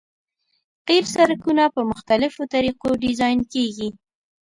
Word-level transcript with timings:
قیر 0.87 1.03
سرکونه 1.15 1.63
په 1.75 1.81
مختلفو 1.91 2.41
طریقو 2.53 2.89
ډیزاین 3.03 3.39
کیږي 3.53 3.89